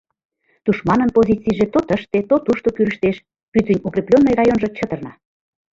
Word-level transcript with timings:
Тушманын 0.63 1.09
позицийже 1.17 1.65
то 1.73 1.79
тыште, 1.89 2.19
то 2.29 2.35
тушто 2.45 2.67
кӱрыштеш, 2.75 3.15
пӱтынь 3.51 3.83
укрепленный 3.87 4.37
районжо 4.39 4.67
чытырна. 4.77 5.11